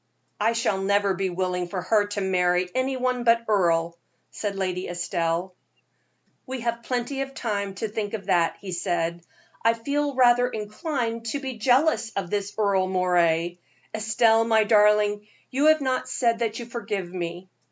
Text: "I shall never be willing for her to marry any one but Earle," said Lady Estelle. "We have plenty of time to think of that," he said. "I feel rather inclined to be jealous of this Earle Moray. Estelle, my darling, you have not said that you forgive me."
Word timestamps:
"I 0.39 0.53
shall 0.53 0.79
never 0.81 1.13
be 1.13 1.29
willing 1.29 1.67
for 1.67 1.79
her 1.79 2.07
to 2.07 2.21
marry 2.21 2.71
any 2.73 2.97
one 2.97 3.23
but 3.23 3.45
Earle," 3.47 3.99
said 4.31 4.55
Lady 4.55 4.87
Estelle. 4.89 5.53
"We 6.47 6.61
have 6.61 6.81
plenty 6.81 7.21
of 7.21 7.35
time 7.35 7.75
to 7.75 7.87
think 7.87 8.15
of 8.15 8.25
that," 8.25 8.57
he 8.59 8.71
said. 8.71 9.21
"I 9.63 9.75
feel 9.75 10.15
rather 10.15 10.49
inclined 10.49 11.27
to 11.27 11.39
be 11.39 11.59
jealous 11.59 12.09
of 12.15 12.31
this 12.31 12.55
Earle 12.57 12.87
Moray. 12.87 13.59
Estelle, 13.93 14.43
my 14.43 14.63
darling, 14.63 15.27
you 15.51 15.67
have 15.67 15.81
not 15.81 16.09
said 16.09 16.39
that 16.39 16.57
you 16.57 16.65
forgive 16.65 17.13
me." 17.13 17.47